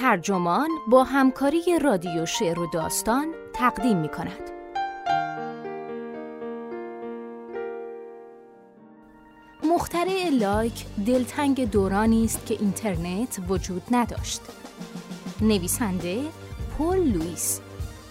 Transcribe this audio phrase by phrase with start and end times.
[0.00, 4.50] ترجمان با همکاری رادیو شعر و داستان تقدیم می کند.
[9.64, 14.40] مخترع لایک دلتنگ دورانی است که اینترنت وجود نداشت.
[15.40, 16.22] نویسنده
[16.78, 17.60] پول لوئیس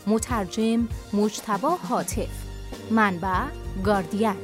[0.08, 2.30] مترجم مجتبا حاطف
[2.92, 3.44] منبع
[3.84, 4.36] گاردین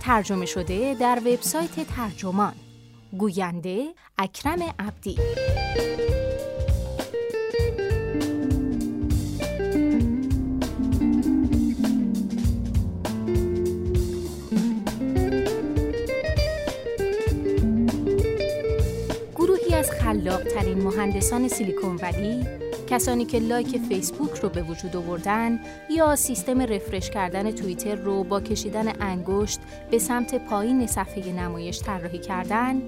[0.00, 2.54] ترجمه شده در وبسایت ترجمان
[3.18, 5.16] گوینده اکرم عبدی
[20.50, 22.46] خلاقترین مهندسان سیلیکون ولی
[22.86, 25.60] کسانی که لایک فیسبوک رو به وجود آوردن
[25.90, 29.60] یا سیستم رفرش کردن توییتر رو با کشیدن انگشت
[29.90, 32.82] به سمت پایین صفحه نمایش طراحی کردن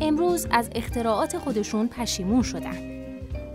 [0.00, 3.04] امروز از اختراعات خودشون پشیمون شدن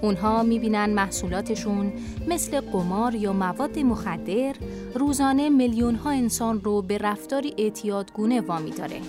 [0.01, 1.93] اونها می‌بینن محصولاتشون
[2.27, 4.55] مثل قمار یا مواد مخدر
[4.95, 9.01] روزانه میلیون ها انسان رو به رفتاری اعتیادگونه وامی داره.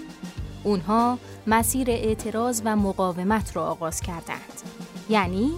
[0.65, 4.63] اونها مسیر اعتراض و مقاومت را آغاز کردند.
[5.09, 5.51] یعنی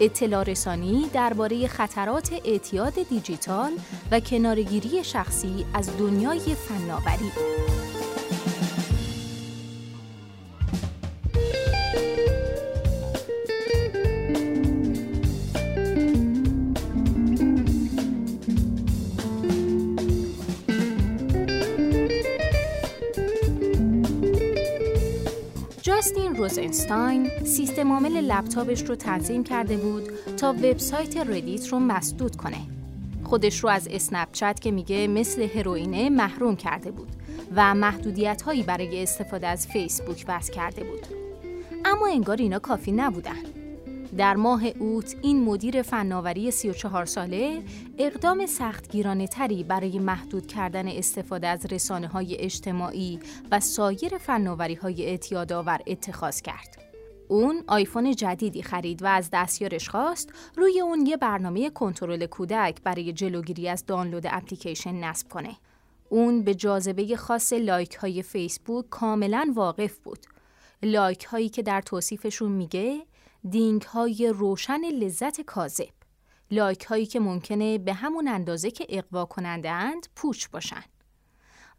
[0.00, 3.72] اطلاع رسانی درباره خطرات اعتیاد دیجیتال
[4.10, 7.67] و کنارگیری شخصی از دنیای فناوری.
[26.48, 32.56] روزنستاین سیستم عامل لپتاپش رو تنظیم کرده بود تا وبسایت ردیت رو مسدود کنه.
[33.24, 37.08] خودش رو از اسنپ چت که میگه مثل هروئینه محروم کرده بود
[37.56, 41.06] و محدودیت هایی برای استفاده از فیسبوک وضع کرده بود.
[41.84, 43.57] اما انگار اینا کافی نبودن.
[44.16, 47.62] در ماه اوت این مدیر فناوری 34 ساله
[47.98, 53.20] اقدام سختگیرانه تری برای محدود کردن استفاده از رسانه های اجتماعی
[53.50, 56.78] و سایر فناوری های اعتیادآور اتخاذ کرد.
[57.28, 63.12] اون آیفون جدیدی خرید و از دستیارش خواست روی اون یه برنامه کنترل کودک برای
[63.12, 65.56] جلوگیری از دانلود اپلیکیشن نصب کنه.
[66.08, 70.18] اون به جاذبه خاص لایک های فیسبوک کاملا واقف بود.
[70.82, 73.02] لایک هایی که در توصیفشون میگه
[73.50, 75.88] ding های روشن لذت کاذب.
[76.50, 80.82] لایک هایی که ممکنه به همون اندازه که اغوا کننده اند پوچ باشن.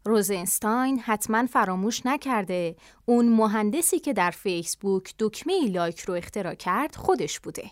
[0.06, 2.75] روزنستاین حتما فراموش نکرده
[3.06, 7.72] اون مهندسی که در فیسبوک دکمه لایک رو اختراع کرد خودش بوده.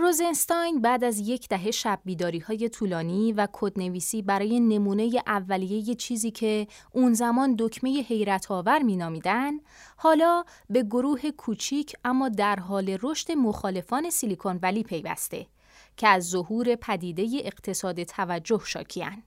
[0.00, 6.30] روزنستاین بعد از یک دهه شب بیداری های طولانی و کدنویسی برای نمونه اولیه چیزی
[6.30, 9.52] که اون زمان دکمه حیرت آور می نامیدن،
[9.96, 15.46] حالا به گروه کوچیک اما در حال رشد مخالفان سیلیکون ولی پیوسته
[15.96, 19.22] که از ظهور پدیده اقتصاد توجه شاکیان.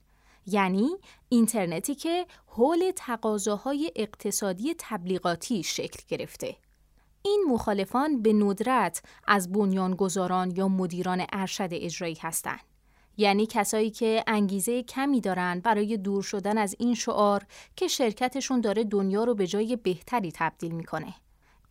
[0.47, 0.89] یعنی
[1.29, 6.55] اینترنتی که حول تقاضاهای اقتصادی تبلیغاتی شکل گرفته.
[7.23, 12.59] این مخالفان به ندرت از بنیانگذاران یا مدیران ارشد اجرایی هستند.
[13.17, 17.43] یعنی کسایی که انگیزه کمی دارن برای دور شدن از این شعار
[17.75, 21.13] که شرکتشون داره دنیا رو به جای بهتری تبدیل می‌کنه.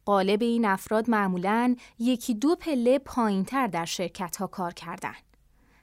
[0.05, 5.15] قالب این افراد معمولاً یکی دو پله پایینتر در شرکت ها کار کردن.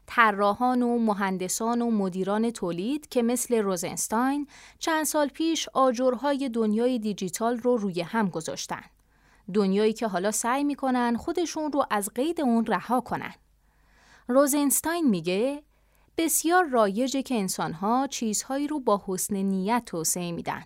[0.06, 4.48] طراحان و مهندسان و مدیران تولید که مثل روزنستاین
[4.80, 8.84] چند سال پیش آجرهای دنیای دیجیتال رو روی هم گذاشتن.
[9.54, 13.34] دنیایی که حالا سعی می‌کنن خودشون رو از قید اون رها کنن.
[14.28, 15.64] روزنستاین میگه
[16.18, 20.64] بسیار رایجه که انسانها چیزهایی رو با حسن نیت توسعه میدن.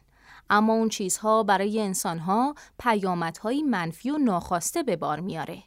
[0.49, 5.63] اما اون چیزها برای انسانها پیامدهایی منفی و ناخواسته به بار میاره.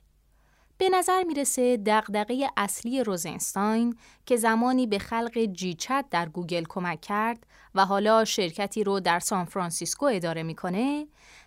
[0.79, 7.47] به نظر می‌رسه دغدغه اصلی روزنستاین که زمانی به خلق GChat در گوگل کمک کرد
[7.75, 11.07] و حالا شرکتی رو در سان فرانسیسکو اداره می‌کنه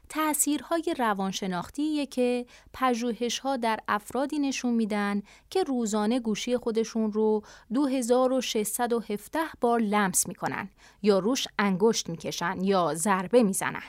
[0.09, 7.43] تأثیرهای روانشناختیه که پژوهش‌ها در افرادی نشون میدن که روزانه گوشی خودشون رو
[7.73, 10.69] 2617 بار لمس می‌کنن
[11.01, 13.83] یا روش انگشت می‌کشن یا ضربه می‌زنن.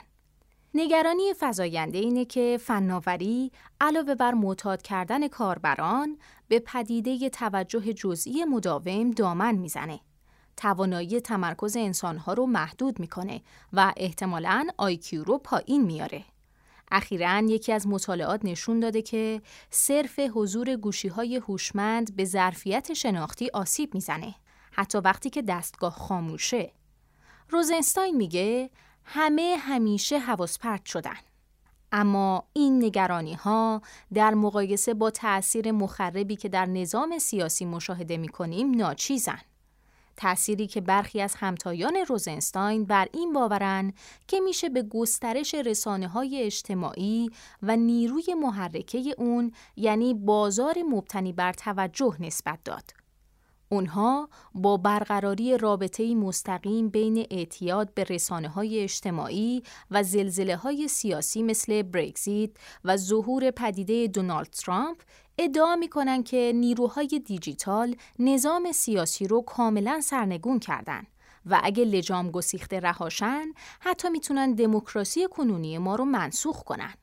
[0.74, 6.18] نگرانی فزاینده اینه که فناوری علاوه بر معتاد کردن کاربران
[6.48, 10.00] به پدیده توجه جزئی مداوم دامن می‌زنه.
[10.58, 13.40] توانایی تمرکز انسانها رو محدود می‌کنه
[13.72, 16.24] و احتمالاً آیکیو رو پایین میاره.
[16.90, 23.50] اخیرا یکی از مطالعات نشون داده که صرف حضور گوشی های هوشمند به ظرفیت شناختی
[23.52, 24.34] آسیب می‌زنه
[24.72, 26.72] حتی وقتی که دستگاه خاموشه.
[27.48, 28.70] روزنستاین میگه
[29.04, 31.16] همه همیشه حواس پرت شدن.
[31.92, 33.82] اما این نگرانی ها
[34.14, 39.40] در مقایسه با تأثیر مخربی که در نظام سیاسی مشاهده می کنیم ناچیزن.
[40.18, 43.92] تأثیری که برخی از همتایان روزنستاین بر این باورن
[44.26, 47.30] که میشه به گسترش رسانه های اجتماعی
[47.62, 52.90] و نیروی محرکه اون یعنی بازار مبتنی بر توجه نسبت داد.
[53.68, 61.42] اونها با برقراری رابطه مستقیم بین اعتیاد به رسانه های اجتماعی و زلزله های سیاسی
[61.42, 62.50] مثل برگزیت
[62.84, 64.98] و ظهور پدیده دونالد ترامپ
[65.38, 71.06] ادعا می‌کنن که نیروهای دیجیتال نظام سیاسی رو کاملا سرنگون کردن
[71.46, 76.94] و اگه لجام گسیخته رهاشن حتی می‌تونن دموکراسی کنونی ما رو منسوخ کنن.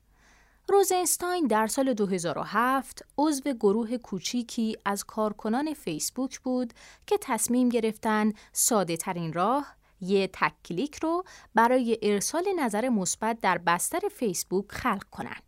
[0.70, 6.74] روزنستاین در سال 2007 عضو گروه کوچیکی از کارکنان فیسبوک بود
[7.08, 11.24] که تصمیم گرفتن ساده ترین راه یه تک کلیک رو
[11.56, 15.42] برای ارسال نظر مثبت در بستر فیسبوک خلق کنن.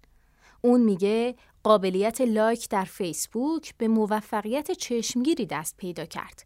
[0.61, 1.35] اون میگه
[1.67, 6.45] قابلیت لایک در فیسبوک به موفقیت چشمگیری دست پیدا کرد.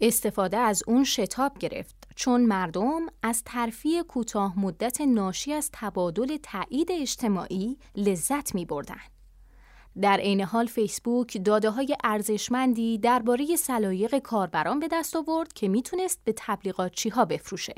[0.00, 6.92] استفاده از اون شتاب گرفت چون مردم از ترفیع کوتاه مدت ناشی از تبادل تایید
[6.92, 9.00] اجتماعی لذت می بردن.
[10.00, 16.20] در عین حال فیسبوک داده های ارزشمندی درباره سلایق کاربران به دست آورد که می‌تونست
[16.24, 17.74] به تبلیغاتچی ها بفروشه.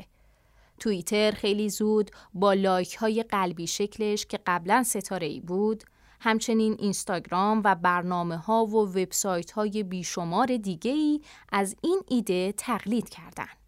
[0.79, 5.83] توییتر خیلی زود با لایک های قلبی شکلش که قبلا ستاره ای بود
[6.19, 11.21] همچنین اینستاگرام و برنامه ها و وبسایت های بیشمار دیگه ای
[11.51, 13.65] از این ایده تقلید کردند.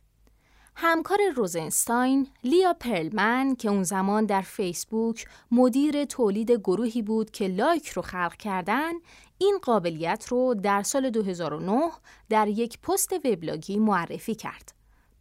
[0.79, 7.89] همکار روزنستاین لیا پرلمن که اون زمان در فیسبوک مدیر تولید گروهی بود که لایک
[7.89, 8.93] رو خلق کردن
[9.37, 11.91] این قابلیت رو در سال 2009
[12.29, 14.76] در یک پست وبلاگی معرفی کرد.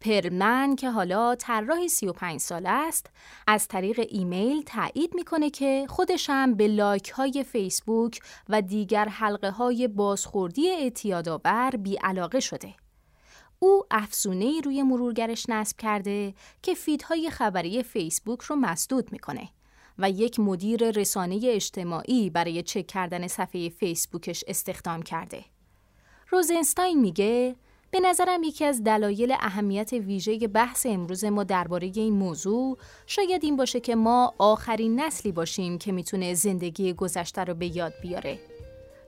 [0.07, 3.11] پرلمن که حالا طراح 35 ساله است
[3.47, 9.51] از طریق ایمیل تایید می‌کنه که خودش هم به لایک های فیسبوک و دیگر حلقه
[9.51, 12.75] های بازخوردی اعتیادآور بی علاقه شده.
[13.59, 19.49] او افزونه روی مرورگرش نصب کرده که فیدهای خبری فیسبوک رو مسدود می‌کنه
[19.99, 25.45] و یک مدیر رسانه اجتماعی برای چک کردن صفحه فیسبوکش استخدام کرده.
[26.31, 27.57] روزنستاین میگه
[27.97, 33.57] به نظرم یکی از دلایل اهمیت ویژه بحث امروز ما درباره این موضوع شاید این
[33.57, 38.39] باشه که ما آخرین نسلی باشیم که می‌تونه زندگی گذشته رو به یاد بیاره.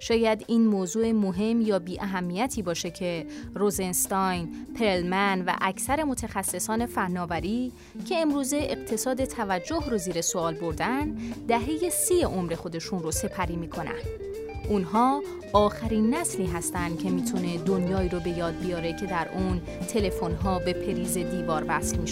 [0.01, 7.73] شاید این موضوع مهم یا بی اهمیتی باشه که روزنستاین، پرلمن و اکثر متخصصان فناوری
[8.09, 11.19] که امروزه اقتصاد توجه رو زیر سوال بردن
[11.49, 14.28] دهه سی عمر خودشون رو سپری می‌کنن.
[14.69, 15.23] اونها
[15.53, 20.73] آخرین نسلی هستند که می‌تونه دنیایی رو به یاد بیاره که در اون تلفن‌ها به
[20.73, 22.07] پریز دیوار وصل می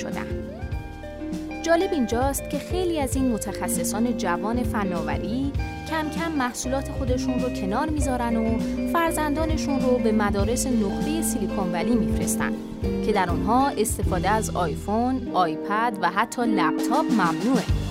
[1.63, 5.53] جالب اینجاست که خیلی از این متخصصان جوان فناوری
[5.91, 8.59] کم کم محصولات خودشون رو کنار می‌ذارن و
[8.93, 12.53] فرزندانشون رو به مدارس نقطه سیلیکون ولی میفرستن
[13.07, 17.86] که در آنها استفاده از آیفون، آیپد و حتی لپتاپ ممنوعه.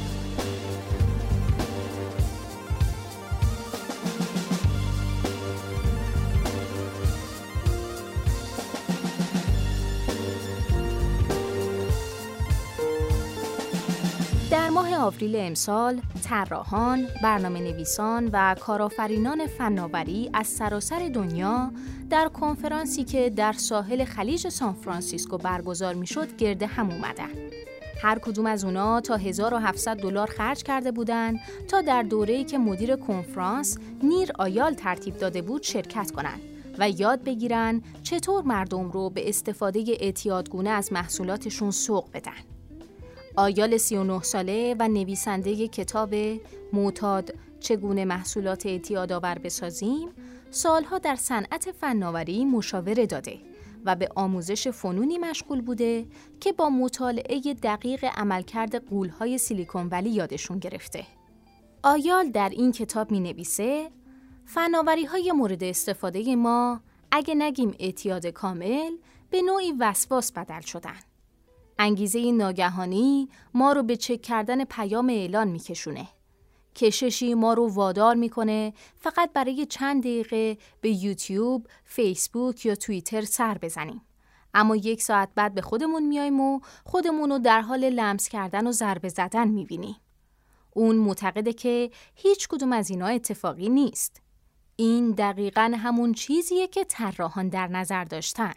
[15.15, 21.71] آوریل امسال طراحان، برنامه نویسان و کارآفرینان فناوری از سراسر دنیا
[22.09, 27.29] در کنفرانسی که در ساحل خلیج سانفرانسیسکو برگزار می‌شد گرد هم اومدن.
[28.01, 32.95] هر کدوم از اونا تا 1700 دلار خرج کرده بودند تا در دوره‌ای که مدیر
[32.95, 36.41] کنفرانس نیر آیال ترتیب داده بود شرکت کنند
[36.79, 42.54] و یاد بگیرن چطور مردم رو به استفاده اعتیادگونه از محصولاتشون سوق بدن.
[43.37, 46.15] آیال 39 ساله و نویسنده کتاب
[46.73, 50.09] معتاد چگونه محصولات اعتیادآور بسازیم
[50.51, 53.37] سالها در صنعت فناوری مشاوره داده
[53.85, 56.05] و به آموزش فنونی مشغول بوده
[56.39, 61.03] که با مطالعه دقیق عملکرد قولهای سیلیکون ولی یادشون گرفته.
[61.83, 63.89] آیال در این کتاب می نویسه
[64.45, 66.79] فناوری های مورد استفاده ما
[67.11, 68.91] اگه نگیم اعتیاد کامل
[69.29, 71.14] به نوعی وسواس بدل شدن.
[71.79, 76.07] انگیزه ناگهانی ما رو به چک کردن پیام اعلان میکشونه.
[76.75, 83.57] کششی ما رو وادار می‌کنه فقط برای چند دقیقه به یوتیوب، فیسبوک یا توییتر سر
[83.57, 84.01] بزنیم.
[84.53, 88.71] اما یک ساعت بعد به خودمون میایم و خودمون رو در حال لمس کردن و
[88.71, 89.95] ضربه زدن می‌بینیم.
[90.71, 94.21] اون معتقده که هیچ کدوم از اینا اتفاقی نیست.
[94.75, 98.53] این دقیقا همون چیزیه که طراحان در نظر داشتن.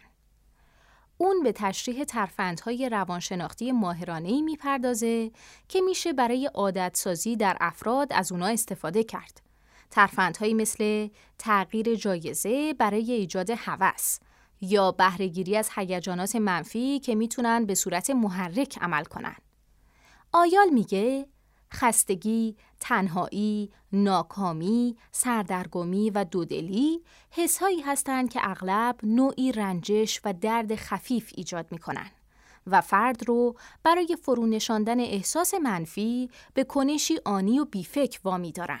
[1.21, 5.31] اون به تشریح ترفندهای روانشناختی ماهرانه‌ای می‌پردازه
[5.67, 9.41] که میشه برای عادتسازی در افراد از اونا استفاده کرد.
[9.91, 11.07] ترفندهایی مثل
[11.37, 14.19] تغییر جایزه برای ایجاد هوس
[14.61, 19.35] یا بهرهگیری از هیجانات منفی که می‌تونن به صورت محرک عمل کنن.
[20.31, 21.27] آیال میگه
[21.73, 31.33] خستگی، تنهایی، ناکامی، سردرگمی و دودلی حسهایی هستند که اغلب نوعی رنجش و درد خفیف
[31.35, 32.11] ایجاد می کنن
[32.67, 38.79] و فرد رو برای فرونشاندن احساس منفی به کنشی آنی و بیفک وامی دارن.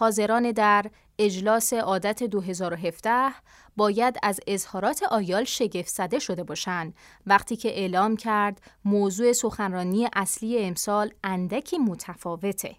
[0.00, 0.86] حاضران در
[1.18, 3.30] اجلاس عادت 2017
[3.76, 6.94] باید از اظهارات آیال شگفت زده شده باشند
[7.26, 12.76] وقتی که اعلام کرد موضوع سخنرانی اصلی امسال اندکی متفاوته.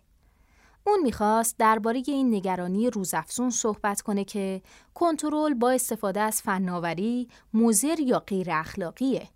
[0.88, 4.62] اون می‌خواست درباره این نگرانی روزافزون صحبت کنه که
[4.94, 9.30] کنترل با استفاده از فناوری موزر یا غیر اخلاقیه.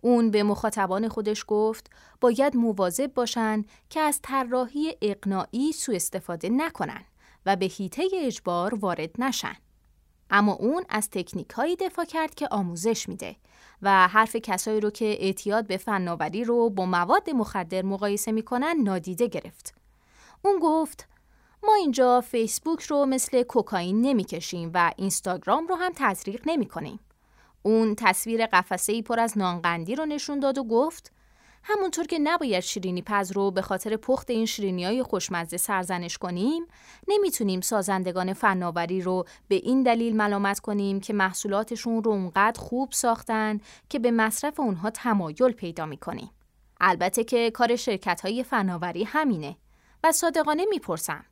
[0.00, 7.04] اون به مخاطبان خودش گفت باید مواظب باشن که از طراحی اقناعی سوء استفاده نکنن
[7.48, 9.56] و به هیته اجبار وارد نشن.
[10.30, 13.36] اما اون از تکنیک هایی دفاع کرد که آموزش میده
[13.82, 19.26] و حرف کسایی رو که اعتیاد به فناوری رو با مواد مخدر مقایسه می‌کنن نادیده
[19.26, 19.74] گرفت.
[20.42, 21.08] اون گفت
[21.62, 27.00] ما اینجا فیسبوک رو مثل کوکائین نمی‌کشیم و اینستاگرام رو هم تزریق نمی کنیم.
[27.62, 31.12] اون تصویر قفسه ای پر از نانقندی رو نشون داد و گفت
[31.70, 36.66] همونطور که نباید شیرینی پز رو به خاطر پخت این شیرینی های خوشمزه سرزنش کنیم،
[37.08, 43.60] نمی‌تونیم سازندگان فناوری رو به این دلیل ملامت کنیم که محصولاتشون رو اونقدر خوب ساختن
[43.88, 46.30] که به مصرف اونها تمایل پیدا می‌کنیم.
[46.80, 49.56] البته که کار شرکت های فناوری همینه
[50.04, 51.24] و صادقانه می‌پرسم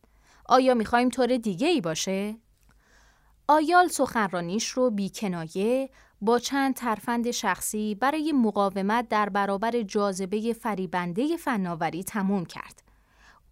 [0.45, 2.37] آیا می‌خوایم طور دیگه ای باشه؟
[3.49, 12.05] آیال سخنرانیش رو بیکنایه با چند ترفند شخصی برای مقاومت در برابر جاذبه فریبنده فناوری
[12.05, 12.83] تموم کرد.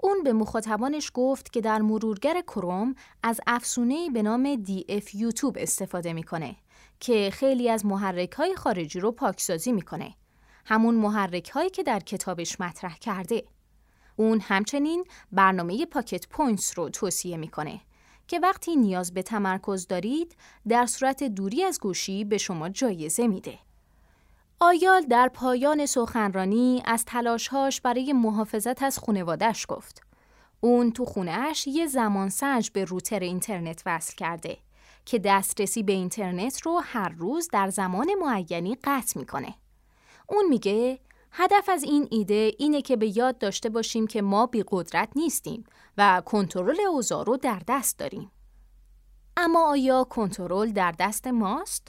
[0.01, 6.13] اون به مخاطبانش گفت که در مرورگر کروم از افسونه به نام DF یوتیوب استفاده
[6.13, 6.57] می‌کنه
[7.01, 10.15] که خیلی از محرک های خارجی رو پاکسازی می‌کنه.
[10.65, 13.45] همون محرک هایی که در کتابش مطرح کرده.
[14.17, 17.81] اون همچنین برنامه Pocket Points رو توصیه می‌کنه
[18.29, 20.37] که وقتی نیاز به تمرکز دارید
[20.69, 23.59] در صورت دوری از گوشی به شما جایزه میده.
[24.61, 30.03] آیال در پایان سخنرانی از تلاشهاش برای محافظت از خونوادش گفت.
[30.61, 34.57] اون تو خونهش یه زمان سنج به روتر اینترنت وصل کرده
[35.05, 39.55] که دسترسی به اینترنت رو هر روز در زمان معینی قطع می‌کنه.
[40.29, 40.99] اون میگه
[41.37, 45.65] هدف از این ایده اینه که به یاد داشته باشیم که ما بی قدرت نیستیم
[45.99, 48.31] و کنترل اوضاع رو در دست داریم.
[49.37, 51.89] اما آیا کنترل در دست ماست؟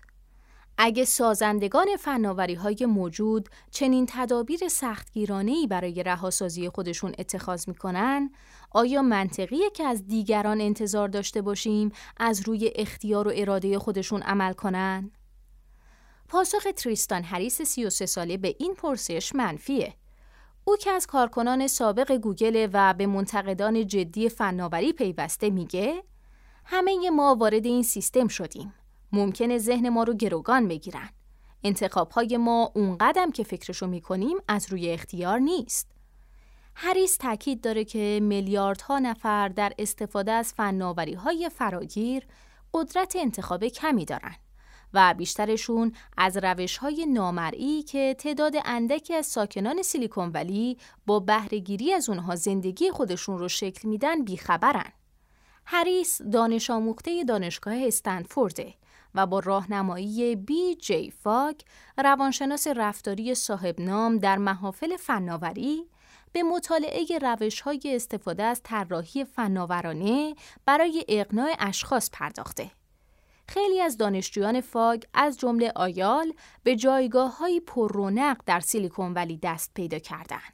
[0.77, 8.31] اگه سازندگان فناوری های موجود چنین تدابیر سختگیرانه‌ای برای رهاسازی خودشون اتخاذ می‌کنن،
[8.71, 14.53] آیا منطقیه که از دیگران انتظار داشته باشیم از روی اختیار و اراده خودشون عمل
[14.53, 15.11] کنن؟
[16.29, 19.93] پاسخ تریستان هریس 33 ساله به این پرسش منفیه.
[20.63, 26.03] او که از کارکنان سابق گوگل و به منتقدان جدی فناوری پیوسته میگه
[26.65, 28.73] همه ما وارد این سیستم شدیم.
[29.11, 31.09] ممکنه ذهن ما رو گروگان بگیرن.
[31.63, 35.91] انتخاب های ما اون قدم که فکرشو می‌کنیم از روی اختیار نیست.
[36.75, 42.27] هریس تاکید داره که میلیاردها نفر در استفاده از فناوری های فراگیر
[42.73, 44.35] قدرت انتخاب کمی دارن.
[44.95, 51.93] و بیشترشون از روش های نامرئی که تعداد اندکی از ساکنان سیلیکون ولی با بهرهگیری
[51.93, 54.91] از اونها زندگی خودشون رو شکل میدن بیخبرن.
[55.65, 58.73] هریس دانش آموخته دانشگاه استنفورده
[59.15, 61.55] و با راهنمایی بی جی فاگ
[61.97, 65.85] روانشناس رفتاری صاحب نام در محافل فناوری
[66.31, 70.35] به مطالعه روش های استفاده از طراحی فناورانه
[70.65, 72.71] برای اقناع اشخاص پرداخته.
[73.47, 76.33] خیلی از دانشجویان فاگ از جمله آیال
[76.63, 80.53] به جایگاه های پررونق در سیلیکون ولی دست پیدا کردند.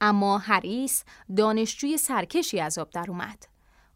[0.00, 1.04] اما هریس
[1.36, 3.46] دانشجوی سرکشی از آب در اومد.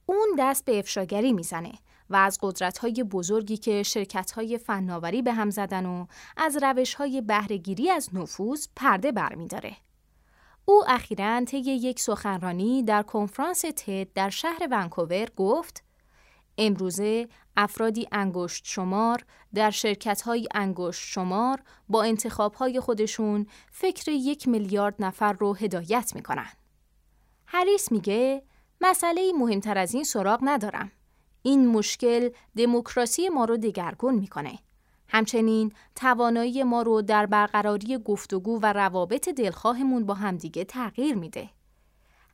[0.06, 1.72] اون دست به افشاگری می‌زنه
[2.10, 6.94] و از قدرت های بزرگی که شرکت های فناوری به هم زدن و از روش
[6.94, 9.76] های بهرهگیری از نفوذ پرده برمیداره.
[10.64, 15.85] او اخیرا طی یک سخنرانی در کنفرانس تد در شهر ونکوور گفت
[16.58, 24.48] امروزه افرادی انگشت شمار در شرکت های انگشت شمار با انتخاب های خودشون فکر یک
[24.48, 26.48] میلیارد نفر رو هدایت می‌کنن.
[27.46, 28.42] هریس میگه
[28.80, 30.92] مسئله مهمتر از این سراغ ندارم.
[31.42, 34.58] این مشکل دموکراسی ما رو دگرگون می‌کنه.
[35.08, 41.50] همچنین توانایی ما رو در برقراری گفتگو و روابط دلخواهمون با همدیگه تغییر میده.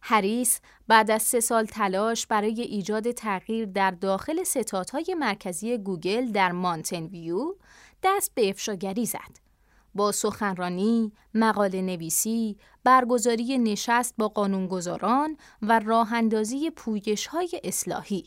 [0.02, 6.52] هریس بعد از سه سال تلاش برای ایجاد تغییر در داخل ستادهای مرکزی گوگل در
[6.52, 7.54] مانتن ویو
[8.02, 9.42] دست به افشاگری زد.
[9.94, 18.26] با سخنرانی، مقاله نویسی، برگزاری نشست با قانونگذاران و راه اندازی پویش های اصلاحی.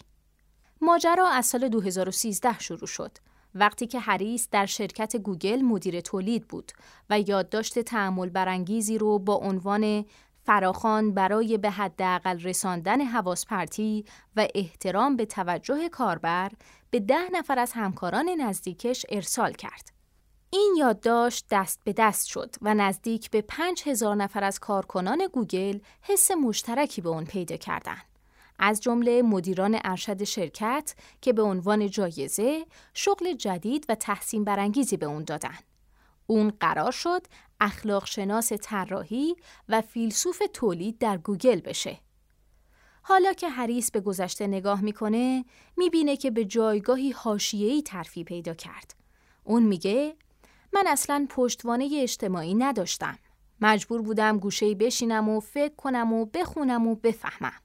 [0.82, 3.18] ماجرا از سال 2013 شروع شد
[3.56, 6.72] وقتی که هریس در شرکت گوگل مدیر تولید بود
[7.10, 10.06] و یادداشت تعمل برانگیزی رو با عنوان
[10.46, 16.52] فراخان برای به حداقل رساندن حواس پرتی و احترام به توجه کاربر
[16.90, 19.92] به ده نفر از همکاران نزدیکش ارسال کرد.
[20.50, 25.80] این یادداشت دست به دست شد و نزدیک به پنج هزار نفر از کارکنان گوگل
[26.02, 28.06] حس مشترکی به اون پیدا کردند.
[28.60, 35.06] از جمله مدیران ارشد شرکت که به عنوان جایزه شغل جدید و تحسین برانگیزی به
[35.06, 35.58] اون دادن.
[36.28, 37.22] اون قرار شد
[37.60, 39.36] اخلاق شناس طراحی
[39.70, 42.00] و فیلسوف تولید در گوگل بشه.
[43.02, 45.46] حالا که هریس به گذشته نگاه می‌کنه
[45.78, 48.96] می‌بینه که به جایگاهی حاشیه‌ای ترفی پیدا کرد.
[49.44, 50.16] اون میگه
[50.74, 53.18] من اصلا پشتوانه اجتماعی نداشتم.
[53.62, 57.62] مجبور بودم گوشه‌ای بشینم و فکر کنم و بخونم و بفهمم.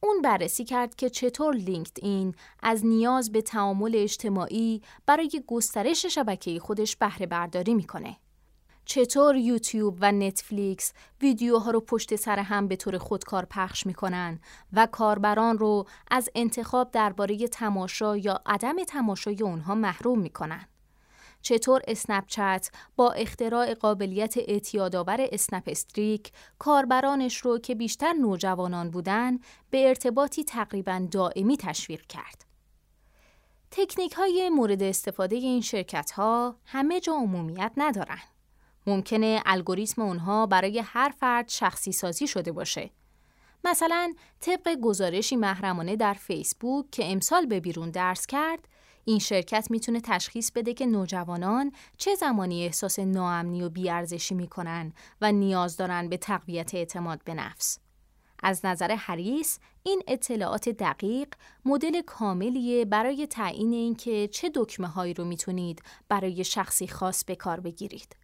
[0.00, 6.60] اون بررسی کرد که چطور لینکد این از نیاز به تعامل اجتماعی برای گسترش شبکه
[6.60, 8.16] خودش بهره برداری می‌کنه.
[8.84, 14.40] چطور یوتیوب و نتفلیکس ویدیوها رو پشت سر هم به طور خودکار پخش می‌کنن
[14.72, 20.68] و کاربران رو از انتخاب درباره تماشا یا عدم تماشای اونها محروم می‌کنن.
[21.42, 22.24] چطور اسنپ
[22.96, 29.38] با اختراع قابلیت اعتیادآور اسنپ استریک کاربرانش رو که بیشتر نوجوانان بودن
[29.70, 32.44] به ارتباطی تقریبا دائمی تشویق کرد.
[33.70, 38.20] تکنیک های مورد استفاده این شرکت ها همه جا عمومیت ندارن.
[38.86, 42.90] ممکنه الگوریتم اونها برای هر فرد شخصی سازی شده باشه.
[43.64, 48.68] مثلا طبق گزارشی محرمانه در فیسبوک که امسال به بیرون درس کرد،
[49.04, 55.32] این شرکت می‌تونه تشخیص بده که نوجوانان چه زمانی احساس ناامنی و بیارزشی می‌کنن و
[55.32, 57.78] نیاز دارن به تقویت اعتماد به نفس.
[58.42, 65.24] از نظر هریس این اطلاعات دقیق مدل کاملیه برای تعیین اینکه چه دکمه هایی رو
[65.24, 68.16] می‌تونید برای شخصی خاص به کار بگیرید.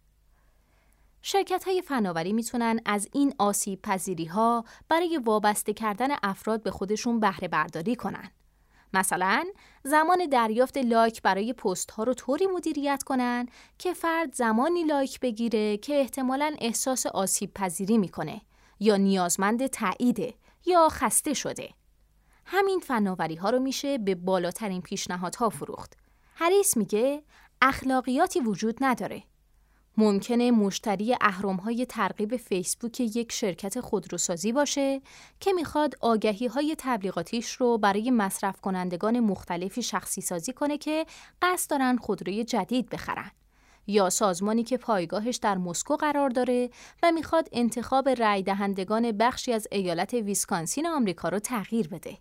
[1.21, 7.19] شرکت های فناوری می‌تونن از این آسیب پذیری ها برای وابسته کردن افراد به خودشون
[7.19, 8.31] بهره برداری کنن.
[8.93, 9.45] مثلا
[9.83, 15.77] زمان دریافت لایک برای پست ها رو طوری مدیریت کنن که فرد زمانی لایک بگیره
[15.77, 18.41] که احتمالا احساس آسیب پذیری می‌کنه
[18.79, 20.33] یا نیازمند تاییده
[20.65, 21.69] یا خسته شده.
[22.45, 25.97] همین فناوری ها رو میشه به بالاترین پیشنهادها فروخت.
[26.35, 27.23] هریس میگه
[27.61, 29.23] اخلاقیاتی وجود نداره.
[29.97, 31.15] ممکنه مشتری
[31.63, 35.01] های ترغیب فیسبوک یک شرکت خودروسازی باشه
[35.39, 41.05] که می‌خواد آگهی های تبلیغاتیش رو برای مصرف کنندگان مختلفی شخصی سازی کنه که
[41.41, 43.31] قصد دارن خودروی جدید بخرن.
[43.87, 46.69] یا سازمانی که پایگاهش در مسکو قرار داره
[47.03, 52.17] و می‌خواد انتخاب رای دهندگان بخشی از ایالت ویسکانسین آمریکا رو تغییر بده.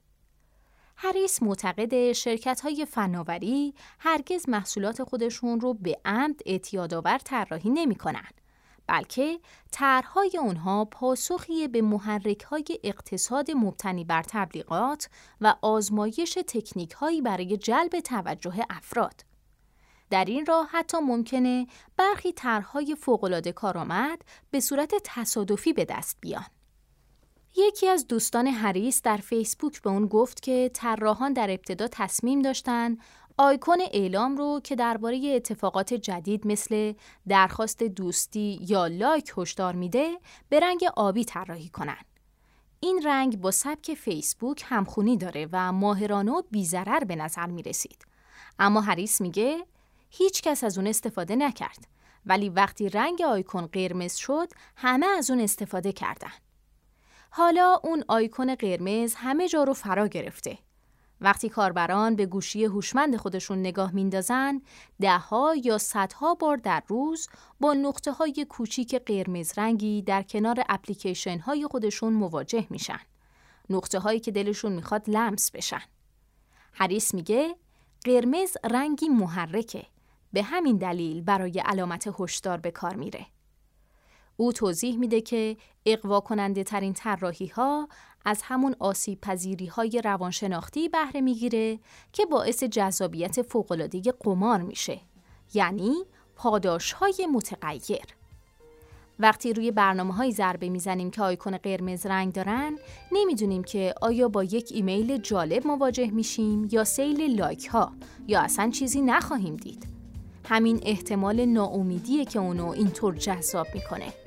[1.02, 8.28] هریس معتقد شرکت های فناوری هرگز محصولات خودشون رو به عمد اعتیادآور طراحی نمی کنن.
[8.86, 15.08] بلکه طرحهای اونها پاسخی به محرک های اقتصاد مبتنی بر تبلیغات
[15.40, 19.24] و آزمایش تکنیک هایی برای جلب توجه افراد.
[20.10, 26.59] در این راه حتی ممکنه برخی طرحهای فوق‌العاده کارآمد به صورت تصادفی به دست بیان.
[27.56, 32.96] یکی از دوستان هریس در فیسبوک به اون گفت که طراحان در ابتدا تصمیم داشتن
[33.36, 36.92] آیکون اعلام رو که درباره اتفاقات جدید مثل
[37.28, 42.04] درخواست دوستی یا لایک هشدار میده به رنگ آبی طراحی کنن.
[42.80, 48.04] این رنگ با سبک فیسبوک همخونی داره و ماهرانه و بیزرر به نظر می رسید.
[48.58, 49.66] اما هریس میگه
[50.10, 51.86] هیچ کس از اون استفاده نکرد
[52.26, 56.32] ولی وقتی رنگ آیکون قرمز شد همه از اون استفاده کردن.
[57.30, 60.58] حالا اون آیکون قرمز همه جا رو فرا گرفته.
[61.20, 64.60] وقتی کاربران به گوشی هوشمند خودشون نگاه میندازن،
[65.00, 67.28] دهها یا صدها بار در روز
[67.60, 73.00] با نقطه های کوچیک قرمز رنگی در کنار اپلیکیشن های خودشون مواجه میشن.
[73.70, 75.82] نقطه هایی که دلشون می‌خواد لمس بشن.
[76.72, 77.54] حریس میگه
[78.04, 79.86] قرمز رنگی محرکه.
[80.32, 83.26] به همین دلیل برای علامت هشدار به کار میره.
[84.40, 87.88] او توضیح میده که اقوا کننده ترین طراحی ها
[88.24, 91.78] از همون آسیب پذیری های روانشناختی بهره می‌گیره
[92.12, 95.00] که باعث جذابیت فوق‌العاده قمار میشه
[95.54, 95.94] یعنی
[96.36, 98.04] پاداش های متغیر.
[99.18, 102.78] وقتی روی برنامه های ضربه می‌زنیم که آیکون قرمز رنگ دارن
[103.12, 107.92] نمی‌دونیم که آیا با یک ایمیل جالب مواجه میشیم یا سیل لایک ها
[108.26, 109.86] یا اصلا چیزی نخواهیم دید
[110.44, 114.19] همین احتمال ناامیدیه که اونو اینطور جذاب می‌کنه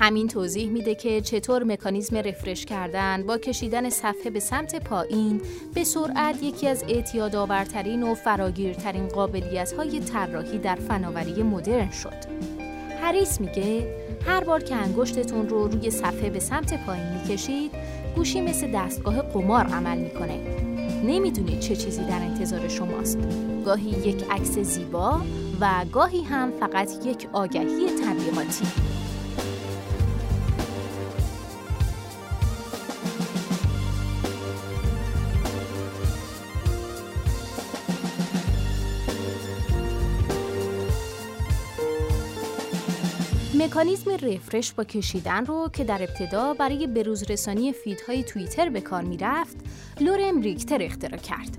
[0.00, 5.40] همین توضیح میده که چطور مکانیزم رفرش کردن با کشیدن صفحه به سمت پایین
[5.74, 12.16] به سرعت یکی از اعتیادآورترین و فراگیرترین قابلیت های طراحی در فناوری مدرن شد.
[13.02, 17.70] هریس میگه هر بار که انگشتتون رو روی صفحه به سمت پایین می‌کشید
[18.16, 20.38] گوشی مثل دستگاه قمار عمل می‌کنه.
[21.04, 23.18] نمی‌دونید چه چیزی در انتظار شماست.
[23.64, 25.20] گاهی یک عکس زیبا
[25.60, 28.89] و گاهی هم فقط یک آگهی تبلیغاتی.
[43.70, 49.56] مکانیزم رفرش با کشیدن رو که در ابتدا برای بروزرسانی فیدهای توییتر به کار می‌رفت
[50.00, 51.58] لورم ریکتر اختراع کرد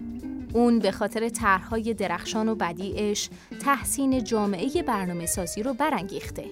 [0.53, 3.29] اون به خاطر طرحهای درخشان و بدیعش
[3.61, 6.45] تحسین جامعه برنامه سازی رو برانگیخته.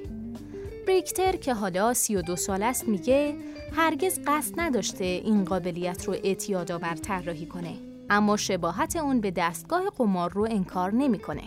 [0.88, 3.36] بریکتر که حالا 32 سال است میگه
[3.76, 7.74] هرگز قصد نداشته این قابلیت رو اعتیادآور طراحی کنه
[8.10, 11.43] اما شباهت اون به دستگاه قمار رو انکار نمی‌کنه.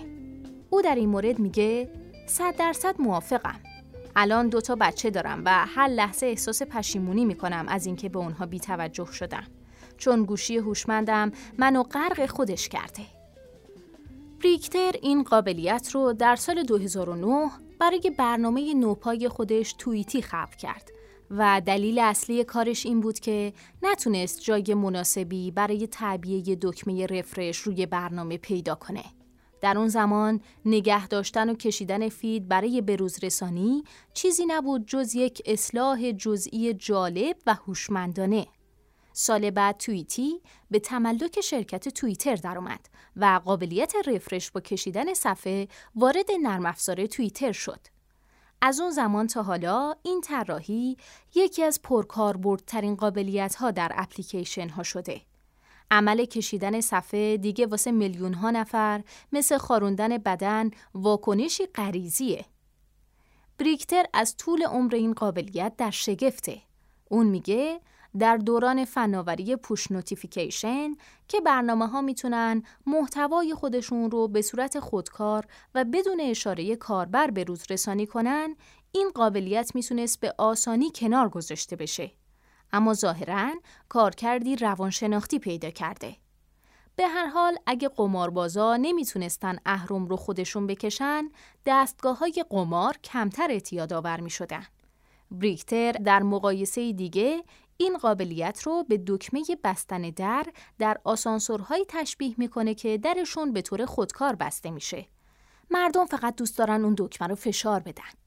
[0.70, 1.88] او در این مورد میگه
[2.26, 3.71] صد درصد موافقم
[4.16, 8.46] الان دو تا بچه دارم و هر لحظه احساس پشیمونی می‌کنم از اینکه به اونها
[8.46, 9.46] بیتوجه شدم
[9.96, 13.02] چون گوشی هوشمندم منو غرق خودش کرده.
[14.42, 20.90] ریکتر این قابلیت رو در سال 2009 برای برنامه نوپای خودش توییتی خلق کرد
[21.30, 27.86] و دلیل اصلی کارش این بود که نتونست جای مناسبی برای تعبیه دکمه رفرش روی
[27.86, 29.04] برنامه پیدا کنه.
[29.62, 35.42] در اون زمان نگه داشتن و کشیدن فید برای بروز رسانی چیزی نبود جز یک
[35.46, 38.46] اصلاح جزئی جالب و هوشمندانه.
[39.12, 46.26] سال بعد توییتی به تملک شرکت توییتر درآمد و قابلیت رفرش با کشیدن صفحه وارد
[46.42, 47.80] نرم افزار توییتر شد.
[48.60, 50.96] از اون زمان تا حالا این طراحی
[51.34, 55.20] یکی از پرکاربردترین قابلیت ها در اپلیکیشن ها شده.
[55.92, 59.02] عمل کشیدن صفحه دیگه واسه میلیون ها نفر
[59.32, 62.44] مثل خاروندن بدن واکنشی غریزیه.
[63.58, 66.62] بریکتر از طول عمر این قابلیت در شگفته.
[67.10, 67.80] اون میگه
[68.18, 70.96] در دوران فناوری پوش نوتیفیکیشن
[71.28, 77.44] که برنامه ها می‌تونن محتوای خودشون رو به صورت خودکار و بدون اشاره کاربر به
[77.44, 78.56] روز رسانی کنن
[78.92, 82.10] این قابلیت می‌تونست به آسانی کنار گذاشته بشه.
[82.72, 83.52] اما ظاهرا
[83.88, 86.16] کارکردی روانشناختی پیدا کرده.
[86.96, 91.30] به هر حال اگه قماربازا نمی‌تونستن اهرم رو خودشون بکشن،
[91.66, 94.30] دستگاه های قمار کمتر اعتیاد آور می.
[95.30, 97.44] بریکتر در مقایسه دیگه
[97.76, 100.46] این قابلیت رو به دکمه بستن در
[100.78, 105.06] در آسانسورهایی تشبیه می‌کنه که درشون به طور خودکار بسته میشه.
[105.70, 108.21] مردم فقط دوست دارن اون دکمه رو فشار بدن.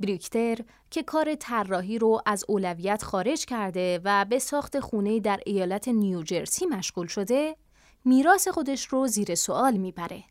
[0.00, 0.58] بریکتر
[0.90, 6.66] که کار طراحی رو از اولویت خارج کرده و به ساخت خونه در ایالت نیوجرسی
[6.66, 7.56] مشغول شده،
[8.04, 10.24] میراث خودش رو زیر سوال می‌بره.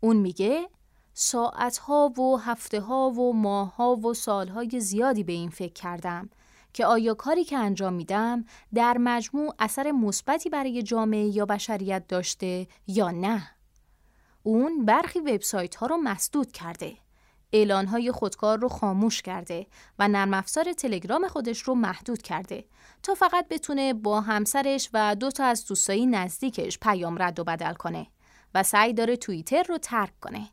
[0.00, 0.68] اون میگه
[1.14, 6.30] ساعتها و هفته ها و ماهها و سالهای زیادی به این فکر کردم
[6.72, 12.66] که آیا کاری که انجام میدم در مجموع اثر مثبتی برای جامعه یا بشریت داشته
[12.86, 13.50] یا نه.
[14.42, 16.96] اون برخی وبسایت ها رو مسدود کرده.
[17.52, 19.66] اعلانهای خودکار رو خاموش کرده
[19.98, 22.64] و نرم افزار تلگرام خودش رو محدود کرده
[23.02, 27.72] تا فقط بتونه با همسرش و دو تا از دوستایی نزدیکش پیام رد و بدل
[27.72, 28.06] کنه
[28.54, 30.48] و سعی داره توییتر رو ترک کنه.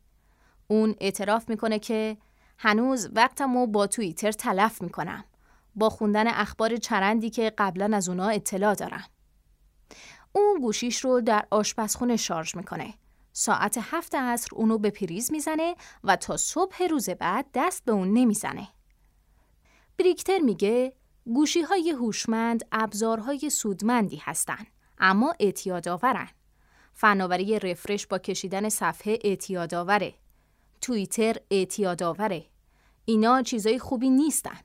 [0.68, 2.18] اون اعتراف می‌کنه که
[2.58, 5.24] هنوز وقتمو با توییتر تلف می‌کنم.
[5.76, 9.06] با خوندن اخبار چرندی که قبلا از اونا اطلاع دارم.
[10.32, 12.94] اون گوشیش رو در آشپزخونه شارژ می‌کنه
[13.40, 18.14] ساعت هفت عصر اونو به پریز می‌زنه و تا صبح روز بعد دست به اون
[18.14, 18.68] نمی‌زنه.
[19.98, 20.94] بریکتر میگه
[21.26, 24.68] گوشی های هوشمند ابزارهای سودمندی هستند
[25.00, 26.30] اما اعتیادآورن.
[26.94, 30.14] فناوری رفرش با کشیدن صفحه اعتیادآوره.
[30.82, 32.46] توییتر اعتیادآوره.
[33.06, 34.60] اینا چیزای خوبی نیستن.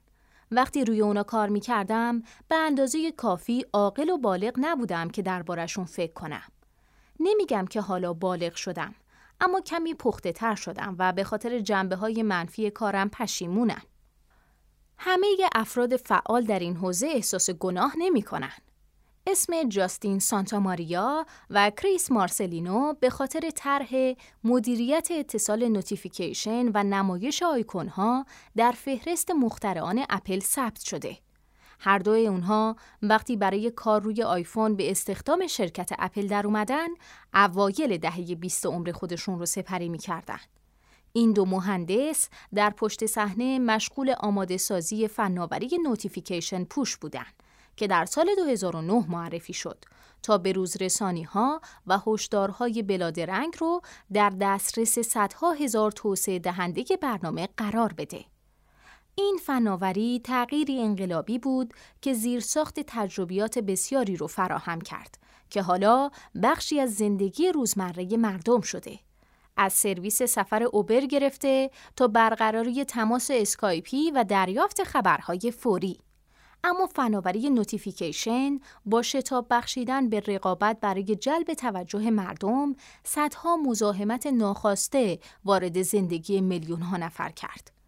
[0.50, 6.12] وقتی روی اونا کار می‌کردم به اندازه کافی عاقل و بالغ نبودم که دربارشون فکر
[6.12, 6.42] کنم.
[7.22, 8.94] نمیگم که حالا بالغ شدم
[9.40, 13.82] اما کمی پخته تر شدم و به خاطر جنبه های منفی کارم پشیمونم.
[14.98, 18.52] همه افراد فعال در این حوزه احساس گناه نمی کنن.
[19.26, 24.12] اسم جاستین سانتا ماریا و کریس مارسلینو به خاطر طرح
[24.44, 27.92] مدیریت اتصال نوتیفیکیشن و نمایش آیکون
[28.56, 31.18] در فهرست مخترعان اپل ثبت شده.
[31.84, 36.88] هر دوی اونها وقتی برای کار روی آیفون به استخدام شرکت اپل در اومدن،
[37.34, 40.40] اوایل دهه 20 عمر خودشون رو سپری می‌کردن.
[41.12, 47.42] این دو مهندس در پشت صحنه مشغول آماده سازی فناوری notification push بودند
[47.76, 49.84] که در سال 2009 معرفی شد
[50.22, 53.80] تا به روز رسانی ها و هشدارهای بلادرنگ رو
[54.12, 58.31] در دسترس صدها هزار توسعه دهنده برنامه قرار بده.
[59.14, 65.18] این فناوری تغییری انقلابی بود که زیرساخت تجربیات بسیاری رو فراهم کرد
[65.50, 66.10] که حالا
[66.42, 68.98] بخشی از زندگی روزمره مردم شده.
[69.56, 75.98] از سرویس سفر اوبر گرفته تا برقراری تماس اسکایپی و دریافت خبرهای فوری.
[76.64, 85.18] اما فناوری notification با شتاب بخشیدن به رقابت برای جلب توجه مردم صدها مزاحمت ناخواسته
[85.44, 87.81] وارد زندگی میلیون ها نفر کرد.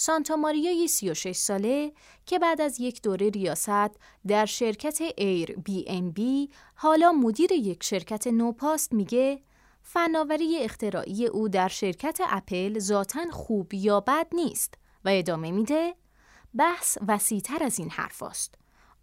[0.00, 1.92] سانتا ماریای 36 ساله
[2.26, 9.42] که بعد از یک دوره ریاست در شرکت Airbnb حالا مدیر یک شرکت نوپاست میگه
[9.82, 15.94] فناوری اختراعی او در شرکت اپل ذاتا خوب یا بد نیست و ادامه میده
[16.54, 18.54] بحث وسیعتر از این حرف است.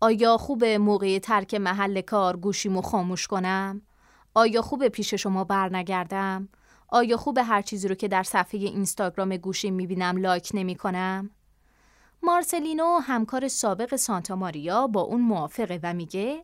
[0.01, 3.81] آیا خوبه موقع ترک محل کار گوشیمو خاموش کنم؟
[4.33, 6.49] آیا خوب پیش شما برنگردم؟
[6.87, 11.29] آیا خوب هر چیزی رو که در صفحه اینستاگرام گوشی می‌بینم لایک نمی کنم؟
[12.23, 16.43] مارسلینو همکار سابق سانتا ماریا با اون موافقه و میگه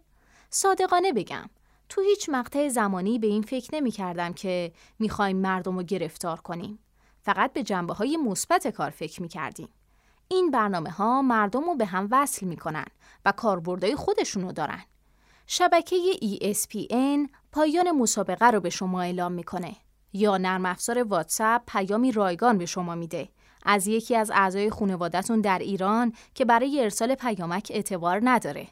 [0.49, 1.49] صادقانه بگم
[1.89, 6.79] تو هیچ مقطع زمانی به این فکر نمی کردم که می‌خوایم مردم رو گرفتار کنیم.
[7.21, 9.69] فقط به جنبه های مثبت کار فکر می کردیم.
[10.27, 12.85] این برنامه ها مردم رو به هم وصل می کنن
[13.25, 14.81] و کاربردهای خودشونو دارن.
[15.47, 19.75] شبکه ESPN پایان مسابقه رو به شما اعلام می‌کنه
[20.13, 23.29] یا نرم افزار واتساپ پیامی رایگان به شما میده
[23.65, 28.67] از یکی از اعضای خانوادهتون در ایران که برای ارسال پیامک اعتبار نداره.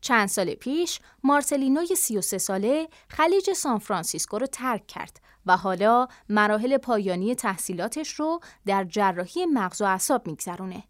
[0.00, 7.34] چند سال پیش مارسلینوی 33 ساله خلیج سانفرانسیسکو رو ترک کرد و حالا مراحل پایانی
[7.34, 10.84] تحصیلاتش رو در جراحی مغز و اعصاب میگذرونه.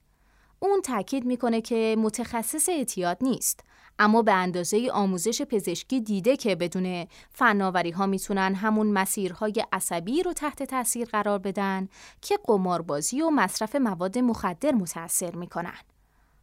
[0.58, 3.64] اون تاکید می‌کنه که متخصص اعتیاد نیست
[3.98, 10.32] اما به اندازه آموزش پزشکی دیده که بدون فناوری ها می‌تونن همون مسیرهای عصبی رو
[10.32, 11.88] تحت تاثیر قرار بدن
[12.20, 15.78] که قماربازی و مصرف مواد مخدر متاثر می‌کنن.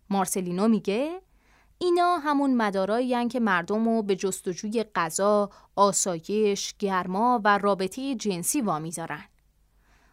[0.10, 1.22] مارسلینو میگه
[1.78, 9.24] اینا همون مدارایی که مردم رو به جستجوی غذا، آسایش، گرما و رابطه جنسی وامیذارن.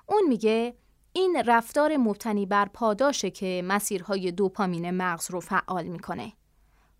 [0.06, 0.74] اون میگه
[1.12, 6.32] این رفتار مبتنی بر پاداشه که مسیرهای دوپامین مغز رو فعال می‌کنه.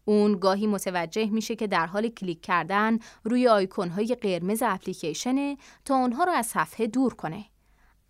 [0.09, 6.25] اون گاهی متوجه میشه که در حال کلیک کردن روی آیکونهای قرمز اپلیکیشنه تا اونها
[6.25, 7.45] رو از صفحه دور کنه.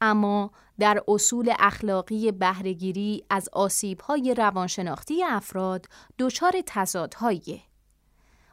[0.01, 5.87] اما در اصول اخلاقی بهرهگیری از آسیبهای روانشناختی افراد
[6.19, 7.61] دچار تضادهاییه.